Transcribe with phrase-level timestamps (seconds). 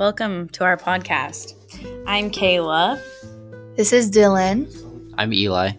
[0.00, 1.52] Welcome to our podcast.
[2.06, 2.98] I'm Kayla.
[3.76, 5.12] This is Dylan.
[5.18, 5.72] I'm Eli.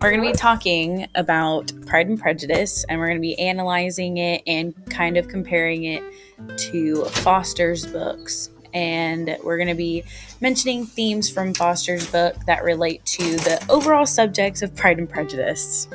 [0.00, 4.16] We're going to be talking about Pride and Prejudice, and we're going to be analyzing
[4.16, 6.02] it and kind of comparing it
[6.70, 8.48] to Foster's books.
[8.72, 10.02] And we're going to be
[10.40, 15.88] mentioning themes from Foster's book that relate to the overall subjects of Pride and Prejudice.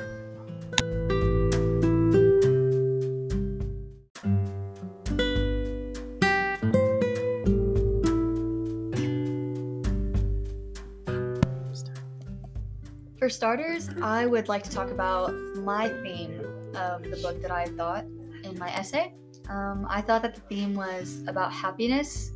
[13.27, 16.40] For starters, I would like to talk about my theme
[16.73, 18.05] of the book that I thought
[18.45, 19.16] in my essay.
[19.50, 22.31] Um, I thought that the theme was about happiness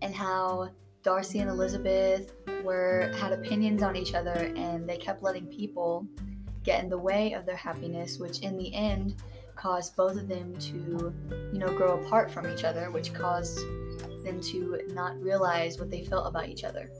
[0.00, 0.70] and how
[1.02, 2.32] Darcy and Elizabeth
[2.64, 6.06] were had opinions on each other and they kept letting people
[6.64, 9.16] get in the way of their happiness, which in the end
[9.56, 11.12] caused both of them to,
[11.52, 13.58] you know, grow apart from each other, which caused
[14.24, 16.90] them to not realize what they felt about each other.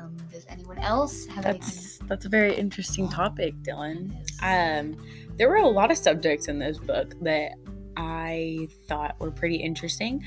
[0.00, 1.60] Um, does anyone else have anything?
[1.60, 4.10] That's that's a very interesting topic, Dylan.
[4.42, 4.96] Um,
[5.36, 7.52] there were a lot of subjects in this book that
[7.96, 10.22] I thought were pretty interesting.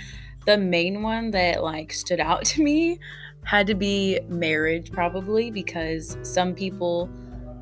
[0.45, 2.99] The main one that like stood out to me
[3.43, 7.09] had to be marriage, probably because some people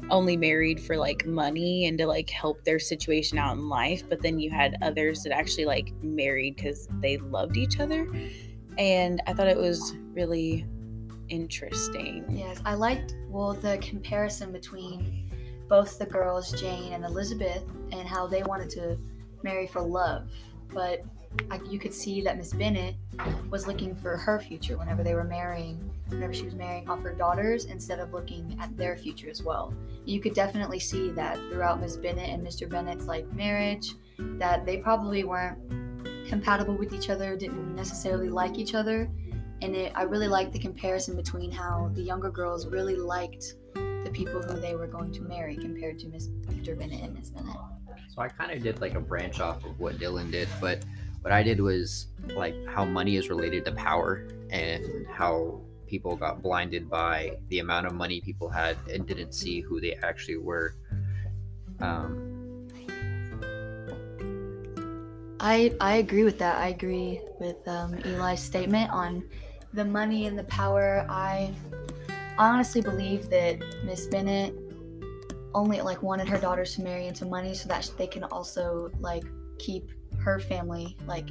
[0.09, 4.21] only married for like money and to like help their situation out in life, but
[4.21, 8.07] then you had others that actually like married because they loved each other,
[8.77, 10.65] and I thought it was really
[11.31, 12.25] interesting.
[12.29, 15.29] Yes, I liked well the comparison between
[15.67, 18.97] both the girls, Jane and Elizabeth, and how they wanted to
[19.41, 20.29] marry for love,
[20.73, 21.03] but
[21.49, 22.95] I, you could see that Miss Bennet
[23.49, 27.13] was looking for her future whenever they were marrying, whenever she was marrying off her
[27.13, 29.73] daughters instead of looking at their future as well.
[30.05, 32.69] You could definitely see that throughout Miss Bennet and Mr.
[32.69, 35.57] Bennet's like marriage, that they probably weren't
[36.27, 39.09] compatible with each other, didn't necessarily like each other,
[39.61, 44.09] and it, I really liked the comparison between how the younger girls really liked the
[44.11, 46.77] people who they were going to marry compared to Mr.
[46.77, 47.55] Bennet and Miss Bennet.
[48.09, 50.83] So I kind of did like a branch off of what Dylan did, but
[51.21, 56.41] what I did was like how money is related to power and how people got
[56.41, 60.75] blinded by the amount of money people had and didn't see who they actually were.
[61.79, 62.67] Um,
[65.39, 66.57] I I agree with that.
[66.57, 69.23] I agree with um, Eli's statement on
[69.73, 71.05] the money and the power.
[71.09, 71.53] I
[72.37, 74.53] honestly believe that Miss Bennet
[75.53, 79.23] only like wanted her daughters to marry into money so that they can also like
[79.59, 81.29] keep her family like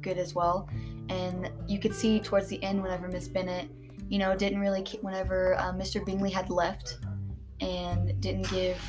[0.00, 0.68] good as well.
[1.08, 3.68] And you could see towards the end whenever Miss Bennet,
[4.08, 6.04] you know, didn't really whenever uh, Mr.
[6.04, 6.98] Bingley had left
[7.60, 8.80] and didn't give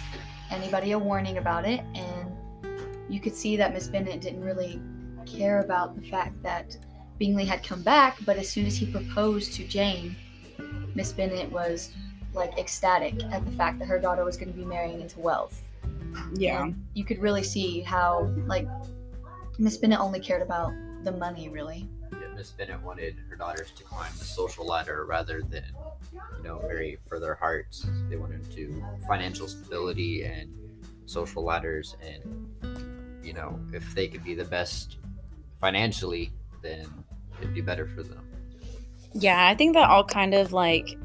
[0.52, 2.34] anybody a warning about it and
[3.10, 4.82] you could see that Miss Bennet didn't really
[5.26, 6.78] care about the fact that
[7.24, 10.14] Bingley had come back, but as soon as he proposed to Jane,
[10.94, 11.94] Miss Bennet was
[12.34, 15.62] like ecstatic at the fact that her daughter was going to be marrying into wealth.
[16.34, 16.66] Yeah.
[16.66, 18.68] And you could really see how like
[19.58, 20.74] Miss Bennet only cared about
[21.06, 21.88] the money really.
[22.12, 25.72] yeah, Miss Bennet wanted her daughters to climb the social ladder rather than,
[26.12, 27.88] you know, marry for their hearts.
[28.10, 30.54] They wanted to financial stability and
[31.06, 32.50] social ladders, and
[33.24, 34.98] you know, if they could be the best
[35.62, 36.86] financially, then
[37.44, 38.26] it'd be better for them.
[39.14, 40.98] Yeah, I think that all kind of like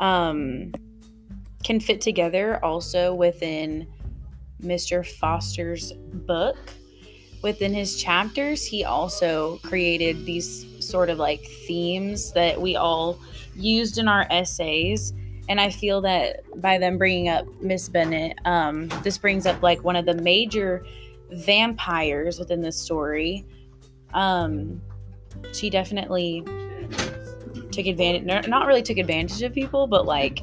[0.00, 0.72] um
[1.64, 3.86] can fit together also within
[4.60, 5.06] Mr.
[5.06, 6.58] Foster's book.
[7.42, 13.18] Within his chapters, he also created these sort of like themes that we all
[13.56, 15.12] used in our essays.
[15.48, 19.82] And I feel that by them bringing up Miss Bennet, um, this brings up like
[19.82, 20.84] one of the major
[21.30, 23.44] vampires within the story.
[24.14, 24.80] Um,
[25.52, 26.44] she definitely
[27.70, 30.42] took advantage not really took advantage of people but like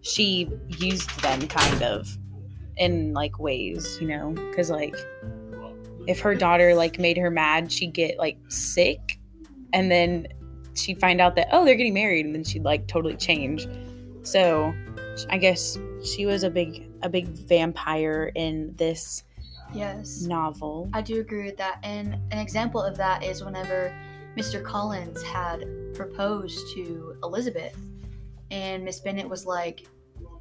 [0.00, 0.48] she
[0.78, 2.08] used them kind of
[2.76, 4.94] in like ways you know because like
[6.06, 9.18] if her daughter like made her mad she'd get like sick
[9.72, 10.26] and then
[10.74, 13.66] she'd find out that oh they're getting married and then she'd like totally change
[14.22, 14.72] so
[15.30, 19.22] i guess she was a big a big vampire in this
[19.74, 20.22] Yes.
[20.22, 21.80] novel I do agree with that.
[21.82, 23.92] And an example of that is whenever
[24.36, 24.62] Mr.
[24.62, 27.76] Collins had proposed to Elizabeth,
[28.50, 29.86] and Miss Bennet was like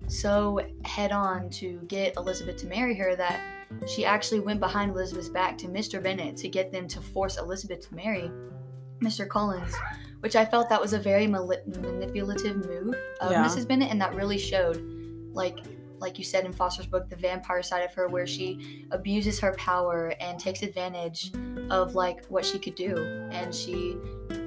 [0.08, 3.40] so head on to get Elizabeth to marry her that
[3.88, 6.02] she actually went behind Elizabeth's back to Mr.
[6.02, 8.30] Bennet to get them to force Elizabeth to marry
[9.02, 9.28] Mr.
[9.28, 9.74] Collins,
[10.20, 13.44] which I felt that was a very mali- manipulative move of Yeah.
[13.46, 13.68] Mrs.
[13.68, 14.78] Bennet, and that really showed,
[15.34, 15.60] like,
[16.00, 19.54] like you said in Foster's book, the vampire side of her, where she abuses her
[19.54, 21.32] power and takes advantage
[21.70, 22.98] of like what she could do,
[23.32, 23.98] and she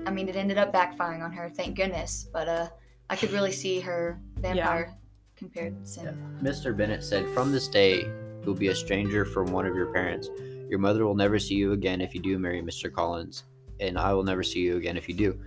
[0.09, 2.29] I mean, it ended up backfiring on her, thank goodness.
[2.33, 2.69] But uh,
[3.11, 4.97] I could really see her vampire
[5.37, 6.39] comparison.
[6.43, 6.75] Mr.
[6.75, 8.11] Bennet said, From this day,
[8.43, 10.31] you'll be a stranger from one of your parents.
[10.71, 12.91] Your mother will never see you again if you do marry Mr.
[12.91, 13.45] Collins,
[13.81, 15.39] and I will never see you again if you do.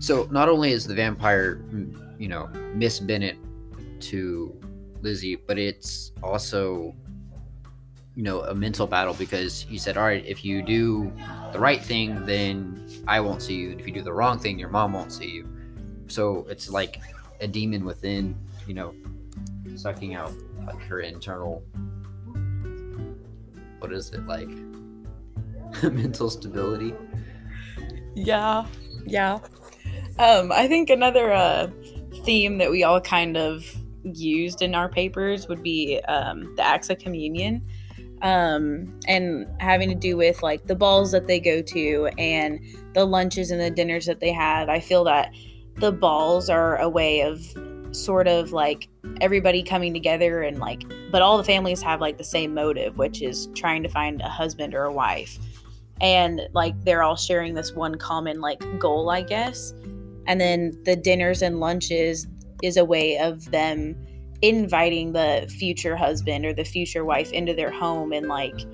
[0.00, 1.64] So, not only is the vampire,
[2.18, 3.36] you know, Miss Bennet
[4.00, 4.60] to
[5.02, 6.94] Lizzie, but it's also,
[8.14, 11.12] you know, a mental battle because he said, All right, if you do
[11.52, 13.70] the right thing, then I won't see you.
[13.70, 15.48] And if you do the wrong thing, your mom won't see you.
[16.08, 17.00] So, it's like
[17.40, 18.94] a demon within, you know,
[19.74, 20.32] sucking out
[20.66, 21.62] like her internal
[23.78, 24.48] what is it like
[25.82, 26.94] mental stability
[28.14, 28.66] Yeah,
[29.04, 29.38] yeah.
[30.18, 31.68] Um, I think another uh,
[32.24, 33.76] theme that we all kind of
[34.14, 37.62] used in our papers would be um, the acts of communion,
[38.22, 42.60] um, and having to do with like the balls that they go to and
[42.94, 44.68] the lunches and the dinners that they have.
[44.68, 45.32] I feel that
[45.76, 47.44] the balls are a way of
[47.92, 48.88] sort of like
[49.20, 53.22] everybody coming together and like, but all the families have like the same motive, which
[53.22, 55.38] is trying to find a husband or a wife
[56.00, 59.72] and like they're all sharing this one common like goal i guess
[60.26, 62.26] and then the dinners and lunches
[62.62, 63.96] is a way of them
[64.42, 68.66] inviting the future husband or the future wife into their home and like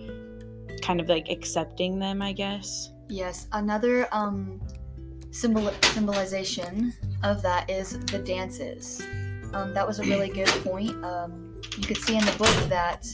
[0.82, 4.58] kind of like accepting them i guess Yes, another um,
[5.32, 9.02] symbol symbolization of that is the dances.
[9.52, 10.92] Um, that was a really good point.
[11.04, 13.06] Um, you could see in the book that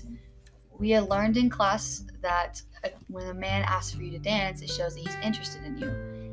[0.79, 4.62] we had learned in class that uh, when a man asks for you to dance,
[4.62, 5.91] it shows that he's interested in you.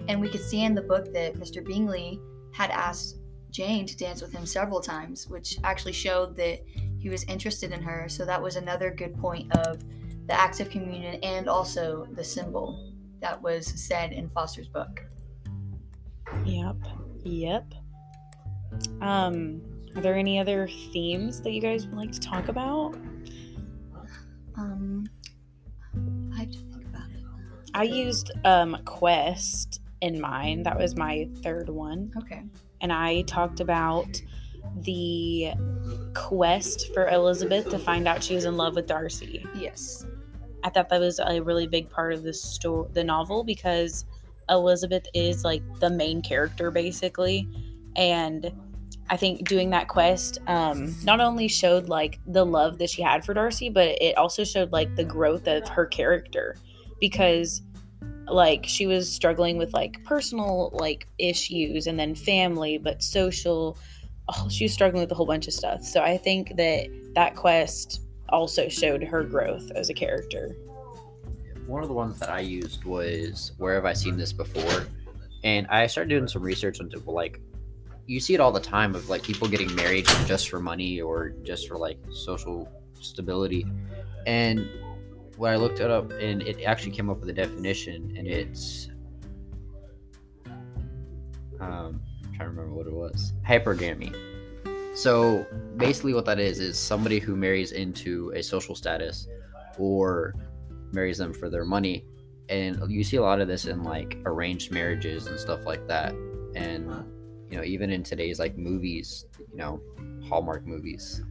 [0.08, 1.66] And we could see in the book that Mr.
[1.66, 2.20] Bingley
[2.54, 3.18] had asked
[3.56, 6.60] Jane to dance with him several times, which actually showed that
[7.00, 8.07] he was interested in her.
[8.10, 9.81] So that was another good point of
[10.28, 12.92] the acts of communion and also the symbol
[13.22, 15.02] that was said in Foster's book.
[16.44, 16.75] yep
[17.24, 17.74] yep
[19.02, 19.62] um
[19.96, 22.96] are there any other themes that you guys would like to talk about
[24.58, 25.06] Um,
[26.36, 27.24] I have to think about it.
[27.74, 32.44] i used um quest in mine that was my third one Okay.
[32.81, 34.22] And I talked about
[34.81, 35.51] the
[36.13, 39.45] quest for Elizabeth to find out she was in love with Darcy.
[39.56, 40.06] Yes.
[40.63, 44.06] I thought that was a really big part of the story, the novel, because
[44.50, 47.48] Elizabeth is like the main character basically,
[47.95, 48.51] and
[49.10, 53.24] I think doing that quest um, not only showed like the love that she had
[53.24, 56.56] for Darcy, but it also showed like the growth of her character
[57.00, 57.62] because
[58.27, 63.77] like she was struggling with like personal like issues and then family but social
[64.30, 65.83] oh, she was struggling with a whole bunch of stuff.
[65.83, 70.56] So i think that that quest also showed her growth as a character.
[71.68, 74.88] One of the ones that i used was where have i seen this before?
[75.44, 77.39] And i started doing some research into like
[78.07, 81.30] you see it all the time of like people getting married just for money or
[81.44, 82.69] just for like social
[83.01, 83.66] stability.
[84.25, 84.68] And
[85.38, 88.90] when i looked it up and it actually came up with a definition and it's
[91.60, 93.34] um I'm trying to remember what it was.
[93.48, 94.14] Hypergamy
[94.94, 95.46] so
[95.78, 99.28] basically what that is is somebody who marries into a social status
[99.77, 100.34] or
[100.94, 102.06] marries them for their money
[102.50, 106.13] and you see a lot of this in like arranged marriages and stuff like that.
[106.56, 106.89] And
[107.50, 109.80] you know even in today's like movies you know
[110.27, 111.24] hallmark movies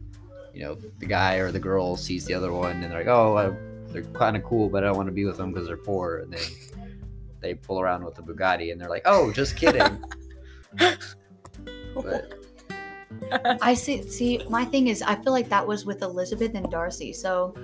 [0.53, 3.37] you know the guy or the girl sees the other one and they're like oh
[3.37, 5.77] I, they're kind of cool but i don't want to be with them because they're
[5.77, 6.41] poor and then
[7.41, 10.03] they pull around with the bugatti and they're like oh just kidding
[11.93, 12.33] but
[13.61, 14.07] I see.
[14.09, 17.13] See, my thing is, I feel like that was with Elizabeth and Darcy.
[17.13, 17.55] So,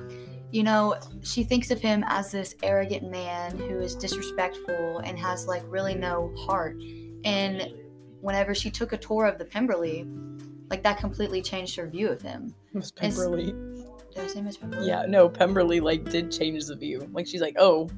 [0.52, 5.48] you know, she thinks of him as this arrogant man who is disrespectful and has
[5.48, 6.82] like really no heart.
[7.24, 7.74] And
[8.22, 10.08] whenever she took a tour of the Pemberley,
[10.70, 12.56] like that completely changed her view of him.
[12.74, 13.54] Miss It's- Pemberley.
[14.14, 14.88] Did I say Miss Pemberley?
[14.88, 17.08] Yeah, no, Pemberley like did change the view.
[17.14, 17.90] Like she's like, oh,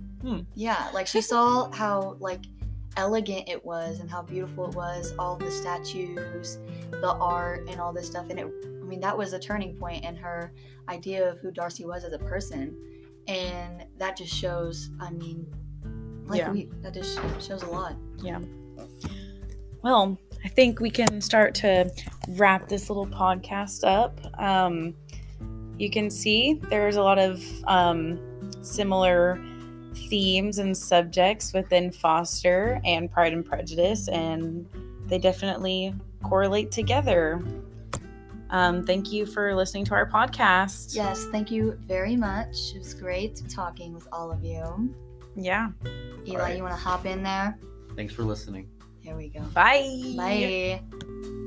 [0.56, 2.42] Yeah, like she saw how like
[2.96, 6.60] elegant it was and how beautiful it was, all the statues,
[6.92, 10.04] the art and all this stuff and it I mean that was a turning point
[10.06, 10.54] in her
[10.90, 12.78] idea of who Darcy was as a person.
[13.28, 15.48] And that just shows, I mean,
[16.26, 16.52] like Yeah.
[16.52, 17.96] we that just shows a lot.
[18.22, 18.40] Yeah.
[19.82, 21.92] Well, I think we can start to
[22.30, 24.20] wrap this little podcast up.
[24.40, 24.94] Um,
[25.78, 28.20] you can see there's a lot of um,
[28.62, 29.44] similar
[30.10, 34.68] themes and subjects within Foster and Pride and Prejudice, and
[35.08, 37.44] they definitely correlate together.
[38.50, 40.96] Um, thank you for listening to our podcast.
[40.96, 42.74] Yes, thank you very much.
[42.76, 44.94] It was great talking with all of you.
[45.36, 45.70] Yeah.
[46.28, 46.58] Eli, Alright.
[46.58, 47.58] you want to hop in there?
[47.96, 48.70] Thanks for listening.
[49.00, 49.42] Here we go.
[49.42, 50.14] Bye.
[50.16, 51.40] Bye.